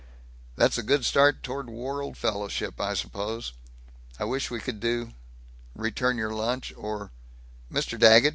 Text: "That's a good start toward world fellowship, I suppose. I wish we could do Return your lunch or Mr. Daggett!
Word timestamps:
"That's 0.55 0.79
a 0.79 0.81
good 0.81 1.05
start 1.05 1.43
toward 1.43 1.69
world 1.69 2.17
fellowship, 2.17 2.81
I 2.81 2.95
suppose. 2.95 3.53
I 4.19 4.23
wish 4.23 4.49
we 4.49 4.59
could 4.59 4.79
do 4.79 5.13
Return 5.75 6.17
your 6.17 6.33
lunch 6.33 6.73
or 6.75 7.11
Mr. 7.71 7.99
Daggett! 7.99 8.29